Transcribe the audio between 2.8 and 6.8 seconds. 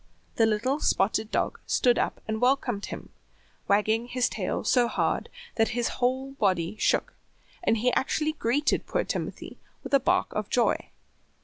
him, wagging his tail so hard that his whole body